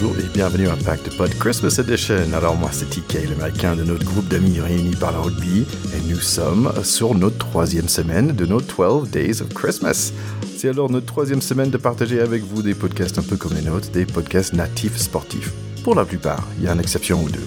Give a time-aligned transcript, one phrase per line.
[0.00, 2.32] bonjour et bienvenue à de Pod Christmas Edition.
[2.34, 6.20] Alors moi c'est TK, l'américain de notre groupe d'amis réunis par le rugby et nous
[6.20, 10.12] sommes sur notre troisième semaine de nos 12 Days of Christmas.
[10.56, 13.62] C'est alors notre troisième semaine de partager avec vous des podcasts un peu comme les
[13.62, 15.52] nôtres, des podcasts natifs sportifs.
[15.82, 17.46] Pour la plupart, il y a une exception ou deux.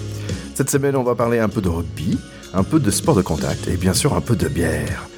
[0.54, 2.18] Cette semaine on va parler un peu de rugby,
[2.52, 5.08] un peu de sport de contact et bien sûr un peu de bière.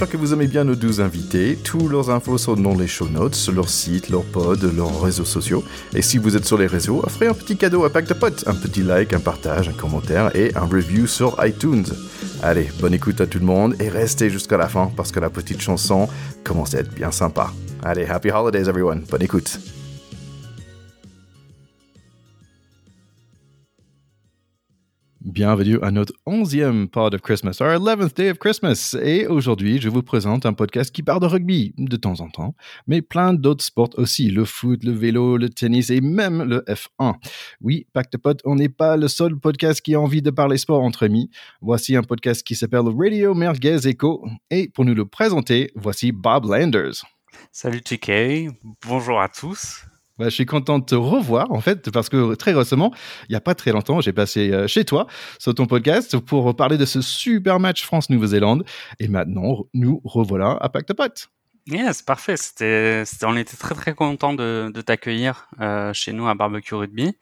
[0.00, 1.58] J'espère que vous aimez bien nos 12 invités.
[1.62, 5.62] Tous leurs infos sont dans les show notes, leur site, leur pod, leurs réseaux sociaux.
[5.94, 8.44] Et si vous êtes sur les réseaux, offrez un petit cadeau à Pack de Potes.
[8.46, 11.84] Un petit like, un partage, un commentaire et un review sur iTunes.
[12.42, 15.28] Allez, bonne écoute à tout le monde et restez jusqu'à la fin parce que la
[15.28, 16.08] petite chanson
[16.44, 17.52] commence à être bien sympa.
[17.82, 19.04] Allez, happy holidays everyone.
[19.10, 19.60] Bonne écoute.
[25.22, 28.96] Bienvenue à notre onzième pod of Christmas, our 11th day of Christmas.
[29.02, 32.54] Et aujourd'hui, je vous présente un podcast qui parle de rugby de temps en temps,
[32.86, 37.16] mais plein d'autres sports aussi, le foot, le vélo, le tennis et même le F1.
[37.60, 40.82] Oui, Pacte Pot, on n'est pas le seul podcast qui a envie de parler sport
[40.82, 41.28] entre amis.
[41.60, 44.26] Voici un podcast qui s'appelle Radio Merguez Echo.
[44.48, 47.04] Et pour nous le présenter, voici Bob Landers.
[47.52, 48.48] Salut TK,
[48.86, 49.84] bonjour à tous.
[50.20, 52.92] Bah, je suis content de te revoir, en fait, parce que très récemment,
[53.30, 55.06] il n'y a pas très longtemps, j'ai passé euh, chez toi,
[55.38, 58.66] sur ton podcast, pour parler de ce super match France-Nouvelle-Zélande.
[58.98, 61.30] Et maintenant, nous revoilà à Pacte Pot.
[61.68, 62.34] Yes, parfait.
[63.22, 67.16] On était très très content de, t'accueillir euh, chez nous à Barbecue Rugby.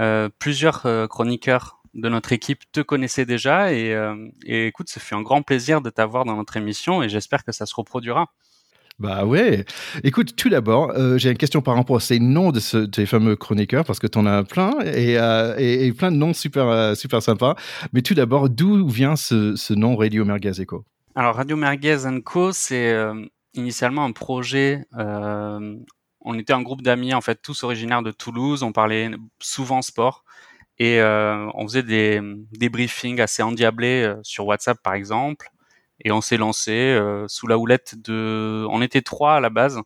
[0.00, 3.96] Euh, plusieurs chroniqueurs de notre équipe te connaissaient déjà et
[4.44, 7.64] écoute, ce fut un grand plaisir de t'avoir dans notre émission et j'espère que ça
[7.64, 8.30] se reproduira.
[8.98, 9.64] Bah ouais.
[10.04, 13.06] Écoute, tout d'abord, euh, j'ai une question par rapport à ces noms de, ce, ces
[13.06, 16.68] fameux chroniqueurs, parce que tu en as plein, et, euh, et, plein de noms super,
[16.68, 17.56] euh, super sympas.
[17.92, 20.84] Mais tout d'abord, d'où vient ce, ce, nom Radio Merguez Eco
[21.14, 22.94] Alors, Radio Merguez Co, c'est
[23.54, 24.84] initialement un projet.
[24.94, 28.62] on était un groupe d'amis, en fait, tous originaires de Toulouse.
[28.62, 30.22] On parlait souvent sport.
[30.78, 32.20] Et on faisait des,
[32.52, 35.51] des briefings assez endiablés sur WhatsApp, par exemple
[36.02, 38.66] et on s'est lancé euh, sous la houlette de.
[38.70, 39.80] On était trois à la base.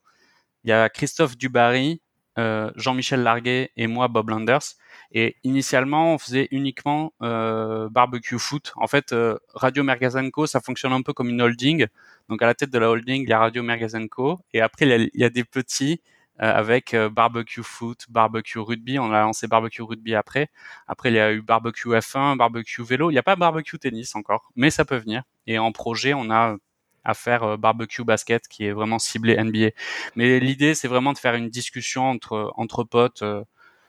[0.64, 2.00] Il y a Christophe Dubarry,
[2.38, 4.74] euh, Jean-Michel Larguet et moi, Bob Landers.
[5.12, 8.72] Et initialement, on faisait uniquement euh, barbecue foot.
[8.76, 11.86] En fait, euh, Radio Mergazenco, ça fonctionne un peu comme une holding.
[12.28, 14.40] Donc à la tête de la holding, il y a Radio Mergazenco.
[14.52, 16.02] Et après, il y a, des petits
[16.38, 18.98] avec euh, barbecue foot, barbecue rugby.
[18.98, 20.48] On a lancé barbecue rugby après.
[20.86, 23.10] Après, il y a eu barbecue F1, barbecue vélo.
[23.10, 25.22] Il n'y a pas barbecue tennis encore, mais ça peut venir.
[25.46, 26.56] Et en projet, on a
[27.04, 29.70] à faire euh, barbecue basket qui est vraiment ciblé NBA.
[30.16, 33.24] Mais l'idée, c'est vraiment de faire une discussion entre entre potes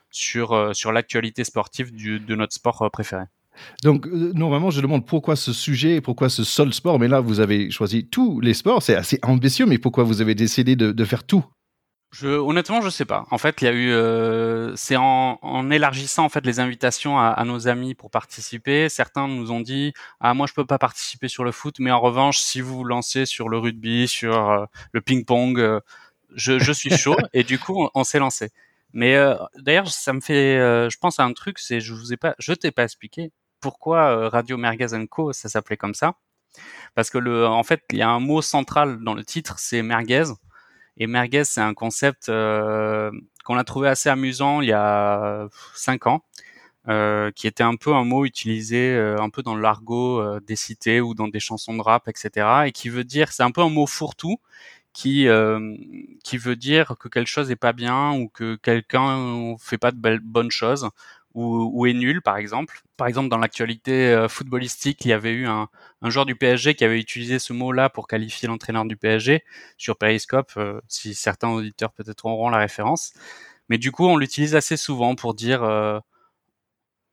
[0.09, 3.23] sur sur l'actualité sportive de notre sport préféré.
[3.83, 7.71] Donc, normalement, je demande pourquoi ce sujet, pourquoi ce seul sport, mais là, vous avez
[7.71, 8.83] choisi tous les sports.
[8.83, 11.43] C'est assez ambitieux, mais pourquoi vous avez décidé de faire tout?
[12.11, 13.25] Je, honnêtement, je sais pas.
[13.31, 17.19] En fait, il y a eu, euh, c'est en, en, élargissant en fait les invitations
[17.19, 18.87] à, à, nos amis pour participer.
[18.89, 21.99] Certains nous ont dit, ah moi je peux pas participer sur le foot, mais en
[21.99, 25.81] revanche, si vous vous lancez sur le rugby, sur euh, le ping-pong, euh,
[26.33, 27.17] je, je, suis chaud.
[27.33, 28.51] et du coup, on, s'est lancé.
[28.93, 30.57] Mais euh, d'ailleurs, ça me fait,
[30.89, 34.29] je pense à un truc, c'est je vous ai pas, je t'ai pas expliqué pourquoi
[34.29, 36.15] Radio Merguez Co ça s'appelait comme ça.
[36.95, 39.81] Parce que le, en fait, il y a un mot central dans le titre, c'est
[39.81, 40.23] merguez.
[40.97, 43.11] Et merguez, c'est un concept euh,
[43.45, 46.23] qu'on a trouvé assez amusant il y a cinq ans,
[46.89, 50.55] euh, qui était un peu un mot utilisé euh, un peu dans l'argot euh, des
[50.55, 52.47] cités ou dans des chansons de rap, etc.
[52.65, 54.37] Et qui veut dire, c'est un peu un mot fourre-tout
[54.93, 55.27] qui
[56.23, 59.97] qui veut dire que quelque chose est pas bien ou que quelqu'un fait pas de
[59.97, 60.89] belles, bonnes choses
[61.37, 62.81] ou, est nul, par exemple.
[62.97, 65.69] Par exemple, dans l'actualité euh, footballistique, il y avait eu un,
[66.01, 69.43] un, joueur du PSG qui avait utilisé ce mot-là pour qualifier l'entraîneur du PSG
[69.77, 73.13] sur Periscope, euh, si certains auditeurs peut-être auront la référence.
[73.69, 75.99] Mais du coup, on l'utilise assez souvent pour dire euh,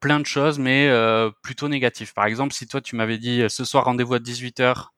[0.01, 0.91] plein de choses, mais
[1.43, 2.15] plutôt négatif.
[2.15, 4.89] Par exemple, si toi, tu m'avais dit ce soir rendez-vous à 18h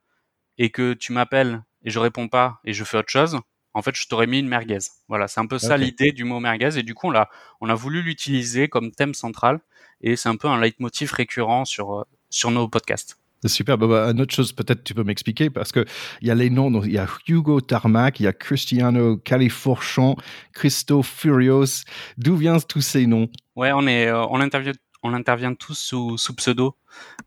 [0.58, 3.40] et que tu m'appelles et je réponds pas et je fais autre chose,
[3.76, 4.78] en fait, je t'aurais mis une merguez.
[5.06, 6.78] Voilà, c'est un peu ça l'idée du mot merguez.
[6.78, 7.28] Et du coup, on a,
[7.60, 9.60] on a voulu l'utiliser comme thème central.
[10.00, 13.18] Et c'est un peu un leitmotiv récurrent sur, euh, sur nos podcasts.
[13.42, 13.76] C'est super.
[13.76, 15.84] Bah, bah, une autre chose, peut-être tu peux m'expliquer, parce qu'il
[16.22, 20.16] y a les noms, il y a Hugo Tarmac, il y a Cristiano Califourchon,
[20.54, 21.84] Christo Furios.
[22.16, 23.28] D'où viennent tous ces noms?
[23.56, 26.78] Ouais, on, est, euh, on, intervient, on intervient tous sous, sous pseudo.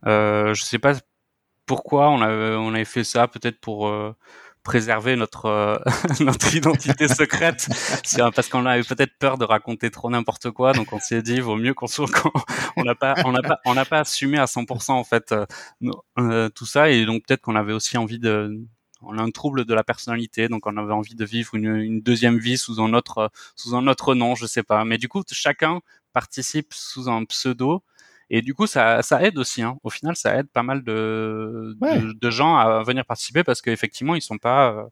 [0.07, 0.95] Euh, je sais pas
[1.67, 3.87] pourquoi on, a, on avait fait ça, peut-être pour...
[3.87, 4.15] Euh,
[4.63, 5.77] préserver notre euh,
[6.19, 7.67] notre identité secrète
[8.35, 11.55] parce qu'on avait peut-être peur de raconter trop n'importe quoi donc on s'est dit vaut
[11.55, 12.07] mieux qu'on soit
[12.75, 15.45] on n'a pas on n'a pas on n'a pas assumé à 100% en fait euh,
[16.17, 18.59] euh, tout ça et donc peut-être qu'on avait aussi envie de
[19.01, 22.01] on a un trouble de la personnalité, donc on avait envie de vivre une, une
[22.01, 24.83] deuxième vie sous un autre sous un autre nom, je sais pas.
[24.83, 25.79] Mais du coup, chacun
[26.13, 27.83] participe sous un pseudo.
[28.29, 29.61] Et du coup, ça, ça aide aussi.
[29.61, 29.77] Hein.
[29.83, 34.21] Au final, ça aide pas mal de, de, gens à venir participer parce qu'effectivement, ils
[34.21, 34.87] sont pas,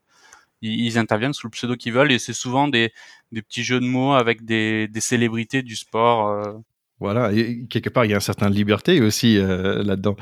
[0.62, 2.92] ils, interviennent sous le pseudo qu'ils veulent et c'est souvent des,
[3.32, 6.64] des petits jeux de mots avec des, des célébrités du sport.
[7.00, 10.16] Voilà, et quelque part, il y a une certaine liberté aussi euh, là-dedans.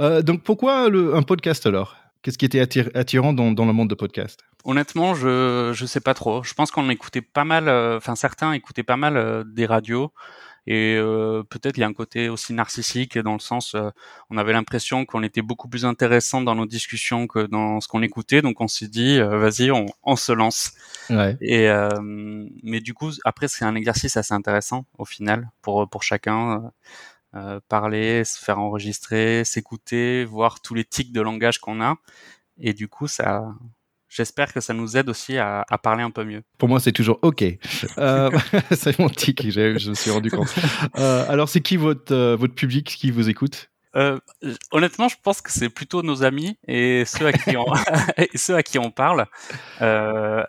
[0.00, 1.96] Euh, donc, pourquoi le, un podcast alors?
[2.20, 2.60] Qu'est-ce qui était
[2.94, 4.40] attirant dans, dans, le monde de podcast?
[4.64, 6.42] Honnêtement, je je sais pas trop.
[6.42, 10.12] Je pense qu'on écoutait pas mal, euh, enfin certains écoutaient pas mal des radios.
[10.66, 13.90] Et euh, peut-être il y a un côté aussi narcissique dans le sens, euh,
[14.30, 18.02] on avait l'impression qu'on était beaucoup plus intéressant dans nos discussions que dans ce qu'on
[18.02, 20.72] écoutait, donc on s'est dit, euh, vas-y, on, on, se lance.
[21.10, 21.36] Ouais.
[21.40, 21.68] Et
[22.62, 26.70] mais du coup, après c'est un exercice assez intéressant au final pour pour chacun.
[27.68, 31.96] parler, se faire enregistrer, s'écouter, voir tous les tics de langage qu'on a.
[32.58, 33.54] Et du coup, ça,
[34.08, 36.42] J'espère que ça nous aide aussi à, à, parler un peu mieux.
[36.56, 37.44] Pour moi, c'est toujours OK.
[37.98, 38.30] Euh,
[38.72, 40.54] c'est mon tic, je me suis rendu compte.
[40.98, 43.70] Euh, alors, c'est qui votre, euh, votre public qui vous écoute?
[43.96, 44.18] Euh,
[44.70, 47.66] honnêtement, je pense que c'est plutôt nos amis et ceux à qui on,
[48.16, 49.26] et ceux à qui on parle.
[49.80, 50.44] Euh,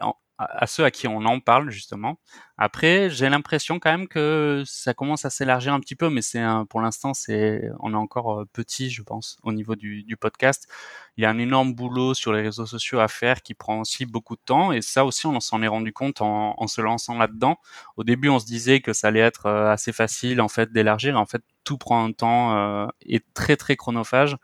[0.60, 2.20] à ceux à qui on en parle justement.
[2.58, 6.44] Après, j'ai l'impression quand même que ça commence à s'élargir un petit peu, mais c'est
[6.70, 10.68] pour l'instant c'est on est encore euh, petit, je pense, au niveau du, du, podcast.
[11.16, 14.06] Il y a un énorme boulot sur les réseaux sociaux à faire qui prend aussi
[14.06, 17.18] beaucoup de temps, et ça aussi on s'en est rendu compte en, en se lançant
[17.18, 17.58] là-dedans.
[17.96, 21.18] Au début, on se disait que ça allait être euh, assez facile en fait d'élargir.
[21.18, 24.36] En fait, tout prend un temps euh, et très très chronophage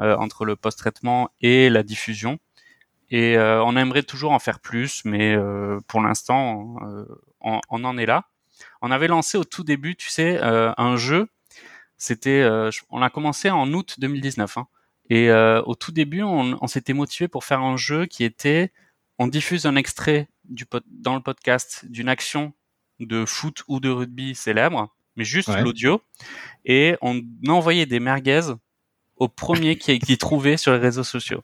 [0.00, 2.38] euh, entre le post-traitement et la diffusion.
[3.10, 7.04] Et euh, on aimerait toujours en faire plus, mais euh, pour l'instant, euh,
[7.40, 8.28] on, on, en est là.
[8.82, 11.28] On avait lancé au tout début, tu sais, un jeu.
[11.98, 12.46] C'était,
[12.90, 14.58] on a commencé en août 2019.
[14.58, 14.66] Hein,
[15.10, 18.72] et au tout début, on, on s'était motivé pour faire un jeu qui était,
[19.18, 22.54] on diffuse un extrait du dans le podcast d'une action
[22.98, 26.00] de foot ou de rugby célèbre, mais juste l'audio,
[26.64, 28.52] et on envoyait des merguez
[29.18, 31.42] au premier qui, qui trouvait sur les réseaux sociaux.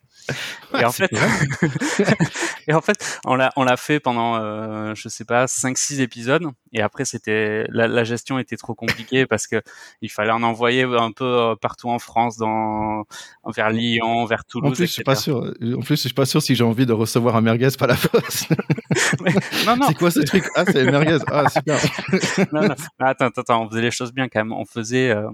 [0.78, 1.10] et en fait,
[2.68, 6.00] et en fait, on l'a on l'a fait pendant euh, je sais pas 5 6
[6.00, 9.62] épisodes et après c'était la, la, gestion était trop compliquée parce que
[10.00, 13.04] il fallait en envoyer un peu euh, partout en France dans
[13.46, 16.26] vers Lyon, vers Toulouse En plus, je suis pas sûr en plus, je suis pas
[16.26, 18.48] sûr si j'ai envie de recevoir un merguez par la poste.
[19.66, 19.86] non non.
[19.88, 20.44] C'est quoi ce truc?
[20.54, 21.18] Ah, c'est merguez.
[21.28, 21.78] Ah, super.
[22.52, 22.74] non non.
[22.98, 24.52] Attends attends, on faisait les choses bien quand même.
[24.52, 25.28] On faisait euh,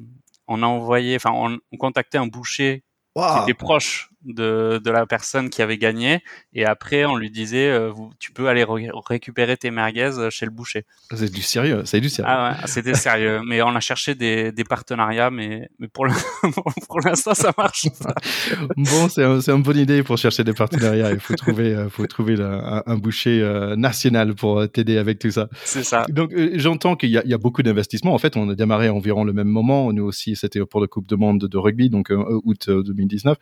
[0.49, 2.85] on a envoyé, enfin, on, on contactait un boucher
[3.15, 6.23] qui était proche de, de la personne qui avait gagné
[6.53, 8.65] et après on lui disait euh, vous, tu peux aller
[9.09, 10.85] récupérer tes merguez euh, chez le boucher.
[11.15, 12.31] C'est du sérieux, c'est du sérieux.
[12.35, 16.07] Ah ouais, c'était sérieux, mais on a cherché des, des partenariats, mais, mais pour
[17.05, 17.87] l'instant ça marche.
[18.77, 21.13] bon, c'est un, une bonne idée pour chercher des partenariats.
[21.13, 23.29] Il faut trouver, euh, faut trouver un, un, boucher
[23.77, 25.49] national pour t'aider avec tout ça.
[25.65, 26.07] C'est ça.
[26.09, 28.15] Donc j'entends qu'il y, y, a beaucoup d'investissements.
[28.15, 29.93] En fait, on a démarré environ le même moment.
[29.93, 33.39] Nous aussi, c'était pour la Coupe de Monde de rugby, donc août 2019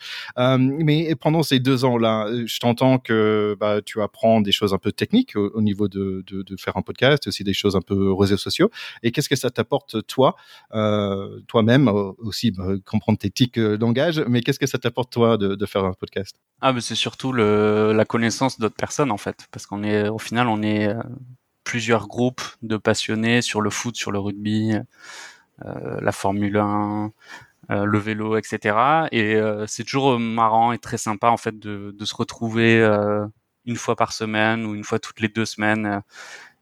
[0.67, 4.79] mais pendant ces deux ans-là, euh, je t'entends que bah, tu apprends des choses un
[4.79, 6.25] peu techniques au, niveau de,
[6.59, 8.71] faire un podcast, aussi des choses un peu réseaux sociaux.
[9.03, 10.37] Et qu'est-ce que ça t'apporte toi,
[10.75, 15.37] euh, toi-même aussi bah, comprendre tes tics euh, d'engagement, mais qu'est-ce que ça t'apporte toi
[15.37, 16.37] de, faire un podcast?
[16.61, 20.63] Ah, c'est surtout la connaissance d'autres personnes en fait, parce qu'on est au final on
[20.63, 21.03] est euh,
[21.65, 24.75] plusieurs groupes de passionnés sur le foot, sur le rugby.
[25.65, 27.13] Euh, la Formule 1,
[27.71, 29.09] euh, le vélo, etc.
[29.13, 32.83] Et euh, c'est toujours euh, marrant et très sympa en fait de, de se retrouver
[33.65, 36.03] une fois par semaine ou une fois toutes les deux semaines.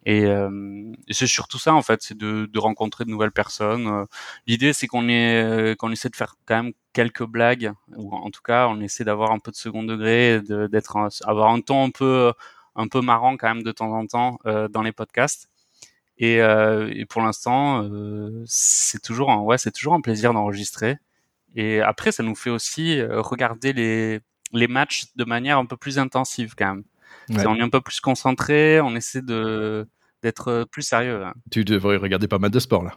[0.07, 4.07] Et, et c'est surtout ça en fait, c'est de, de, rencontrer de nouvelles personnes.
[4.47, 8.43] L'idée c'est qu'on est qu'on essaie de faire quand même quelques blagues, ou en tout
[8.43, 12.33] cas on essaie d'avoir un peu de second degré, d'être avoir un ton un peu
[12.77, 15.49] un peu marrant quand même de temps en temps euh, dans les podcasts.
[16.19, 20.99] Et, euh, et pour l'instant, euh, c'est toujours un, ouais, c'est toujours un plaisir d'enregistrer.
[21.57, 24.21] Et après, ça nous fait aussi euh, regarder les
[24.53, 26.85] les matchs de manière un peu plus intensive quand même.
[27.31, 29.89] On est un peu plus concentré, on essaie de
[30.23, 31.25] d'être plus sérieux.
[31.25, 31.35] Hein.
[31.51, 32.93] Tu devrais regarder pas mal de sport là.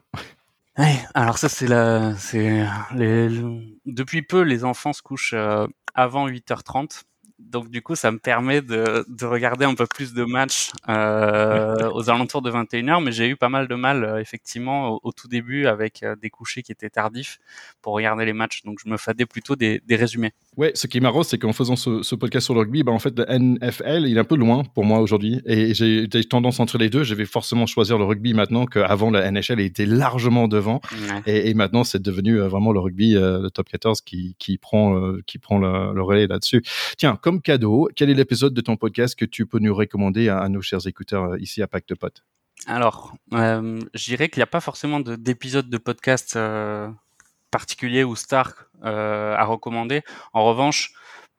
[0.77, 3.29] Oui, alors ça c'est la, c'est les,
[3.87, 5.33] depuis peu les enfants se couchent
[5.95, 7.05] avant 8h30
[7.39, 11.89] donc du coup, ça me permet de, de regarder un peu plus de matchs euh,
[11.93, 15.27] aux alentours de 21h, mais j'ai eu pas mal de mal euh, effectivement au, tout
[15.27, 17.37] début avec euh, des couchers qui étaient tardifs
[17.81, 20.31] pour regarder les matchs, donc je me fadais plutôt des, des résumés.
[20.57, 22.91] Ouais, ce qui est marrant, c'est qu'en faisant ce, ce, podcast sur le rugby, bah,
[22.91, 26.59] en fait, le NFL, il est un peu loin pour moi aujourd'hui, et j'ai tendance
[26.59, 27.03] entre les deux.
[27.03, 30.81] Je vais forcément choisir le rugby maintenant qu'avant la NHL était largement devant,
[31.27, 35.37] et, et, maintenant c'est devenu vraiment le rugby, le top 14 qui, qui prend, qui
[35.37, 36.63] prend le, le relais là-dessus.
[36.97, 40.47] Tiens, comme cadeau, quel est l'épisode de ton podcast que tu peux nous recommander à,
[40.47, 42.23] nos chers écouteurs ici à Pacte Pot
[42.67, 46.39] Alors, je dirais qu'il n'y a pas forcément d'épisode de, podcast
[47.51, 50.03] particulier ou star à recommander.
[50.31, 50.93] En revanche,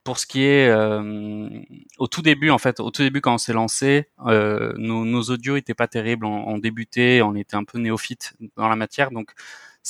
[0.05, 1.49] pour ce qui est euh,
[1.97, 5.23] au tout début en fait, au tout début quand on s'est lancé, euh, nos, nos,
[5.23, 6.27] audios étaient pas terribles.
[6.27, 9.33] On, on, débutait, on était un peu néophyte dans la matière, donc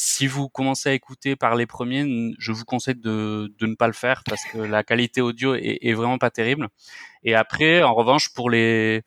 [0.01, 3.89] si vous commencez à écouter par les premiers, je vous conseille de, de ne pas
[3.89, 6.69] le faire parce que la qualité audio est, vraiment pas terrible.
[7.25, 9.03] Et après, en revanche, pour les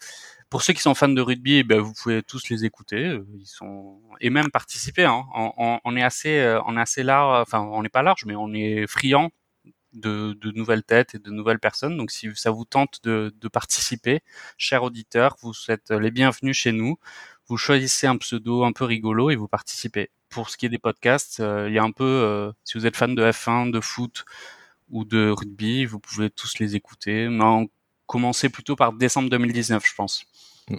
[0.49, 3.17] pour ceux qui sont fans de rugby, eh ben, vous pouvez tous les écouter.
[3.39, 5.05] Ils sont et même participer.
[5.05, 5.23] Hein.
[5.33, 7.41] On, on, est assez, on est assez large.
[7.41, 9.31] Enfin, on n'est pas large, mais on est friand
[9.93, 11.95] de, de, nouvelles têtes et de nouvelles personnes.
[11.95, 14.21] Donc si ça vous tente de, de participer,
[14.57, 16.97] chers auditeurs, vous êtes les bienvenus chez nous.
[17.51, 20.09] Vous choisissez un pseudo un peu rigolo et vous participez.
[20.29, 22.85] Pour ce qui est des podcasts, euh, il y a un peu, euh, si vous
[22.85, 24.23] êtes fan de F1, de foot
[24.89, 27.27] ou de rugby, vous pouvez tous les écouter.
[27.27, 27.67] Mais on
[28.05, 30.25] commencer plutôt par décembre 2019, je pense.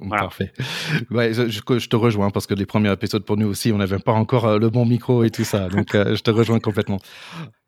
[0.09, 0.50] Parfait.
[1.11, 3.99] Ouais, je, je, te rejoins parce que les premiers épisodes pour nous aussi, on n'avait
[3.99, 5.69] pas encore euh, le bon micro et tout ça.
[5.69, 7.00] Donc, je te rejoins complètement.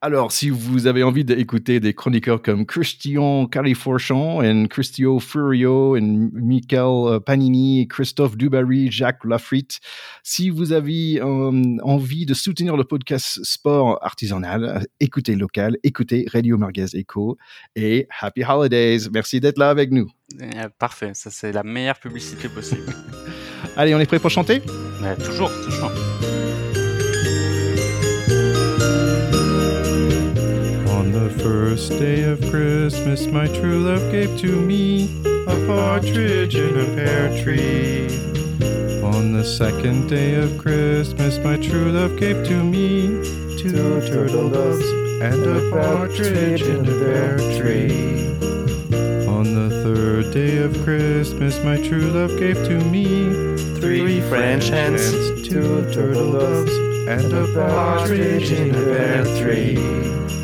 [0.04, 6.02] Alors, si vous avez envie d'écouter des chroniqueurs comme Christian Califorchon et Christio Furio et
[6.02, 9.80] Michael euh, Panini, Christophe Dubarry, Jacques Lafritte,
[10.22, 16.58] si vous avez euh, envie de soutenir le podcast sport artisanal, écoutez local, écoutez Radio
[16.58, 17.38] Marguez Echo
[17.74, 19.08] et Happy Holidays.
[19.10, 20.10] Merci d'être là avec nous.
[20.38, 22.92] Eh, parfait, ça c'est la meilleure publicité possible.
[23.74, 24.60] Allez, on est prêt pour chanter?
[25.24, 25.90] Toujours, toujours.
[31.44, 35.04] First day of Christmas, my true love gave to me
[35.46, 38.06] a partridge in a pear tree.
[39.04, 43.08] On the second day of Christmas, my true love gave to me
[43.58, 44.88] two turtle doves
[45.20, 48.26] and a partridge in a pear tree.
[49.28, 53.04] On the third day of Christmas, my true love gave to me
[53.80, 55.12] three French hens,
[55.46, 56.74] two turtle doves,
[57.06, 60.43] and a partridge in a pear tree.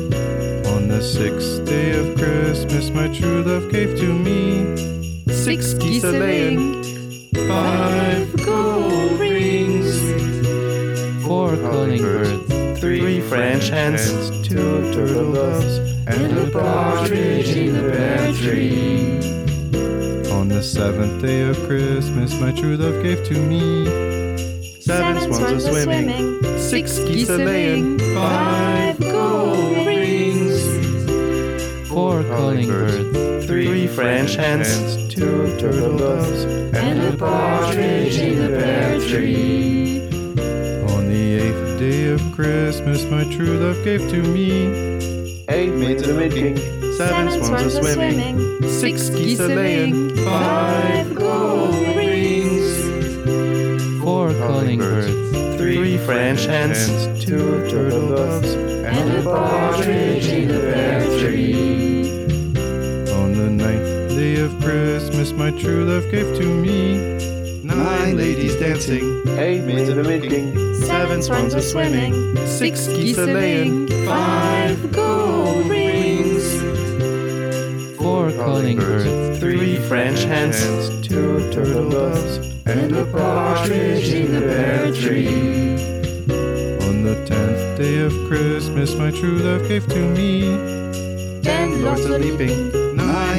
[0.91, 4.75] On the sixth day of Christmas, my true love gave to me
[5.33, 6.83] six geese a laying,
[7.47, 9.97] five gold rings,
[11.25, 18.33] four calling birds, three French hens, two turtle doves, and a partridge in a pear
[18.33, 19.17] tree.
[20.29, 23.85] On the seventh day of Christmas, my true love gave to me
[24.81, 29.90] seven swans are swimming, six geese are laying, five gold rings, four
[32.31, 40.01] calling birds, three French hens, two turtle doves, and a partridge in a pear tree.
[40.93, 44.51] On the eighth day of Christmas, my true love gave to me
[45.49, 46.55] eight maids a milking,
[46.95, 55.97] seven swans are swimming, six geese a laying, five gold rings, four calling birds, three
[55.97, 56.87] French hens,
[57.23, 62.20] two turtle doves, and a partridge in a pear tree.
[64.41, 67.63] Of Christmas, my true love gave to me.
[67.63, 73.87] Nine ladies dancing, eight maids a milking, seven swans a swimming, six geese a laying,
[74.05, 76.43] five gold rings,
[77.97, 80.59] four calling birds, three French hens,
[81.07, 82.49] two turtle doves.
[82.65, 85.27] And a partridge in the pear tree.
[86.87, 90.41] On the tenth day of Christmas, my true love gave to me.
[91.43, 92.71] Ten lords a leaping,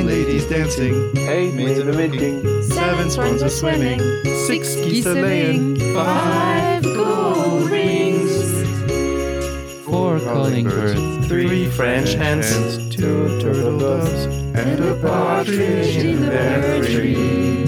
[0.03, 4.01] nine ladies dancing, eight maids a milking, seven swans a swimming,
[4.47, 8.53] six geese a laying, five gold rings,
[9.85, 14.25] four calling birds, three French hens, two turtle doves,
[14.57, 17.63] and a partridge in the pear tree.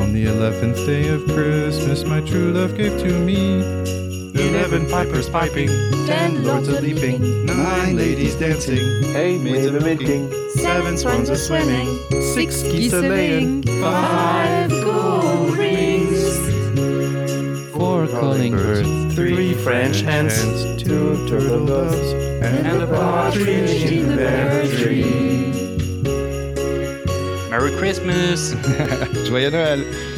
[0.00, 3.95] On the eleventh day of Christmas, my true love gave to me.
[4.38, 5.68] Eleven pipers piping,
[6.06, 8.78] ten lords a leaping, nine ladies dancing,
[9.16, 11.88] eight maids a milking, seven swans a swimming,
[12.34, 16.36] six geese a laying, five gold rings,
[17.72, 20.34] four calling birds, three French hens,
[20.82, 22.12] two turtle doves,
[22.42, 25.36] and a partridge Partridge in the pear tree.
[27.50, 28.52] Merry Christmas.
[29.26, 30.15] Joyeux Noël